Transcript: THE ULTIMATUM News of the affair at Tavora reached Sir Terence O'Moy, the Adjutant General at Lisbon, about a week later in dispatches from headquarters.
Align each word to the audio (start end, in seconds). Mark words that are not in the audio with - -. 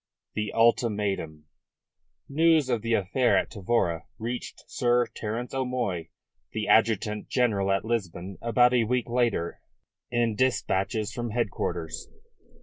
THE 0.33 0.51
ULTIMATUM 0.53 1.45
News 2.27 2.69
of 2.69 2.81
the 2.81 2.95
affair 2.95 3.37
at 3.37 3.51
Tavora 3.51 4.05
reached 4.17 4.63
Sir 4.67 5.05
Terence 5.13 5.53
O'Moy, 5.53 6.09
the 6.53 6.67
Adjutant 6.67 7.27
General 7.29 7.71
at 7.71 7.85
Lisbon, 7.85 8.39
about 8.41 8.73
a 8.73 8.85
week 8.85 9.07
later 9.07 9.61
in 10.09 10.33
dispatches 10.35 11.13
from 11.13 11.29
headquarters. 11.29 12.09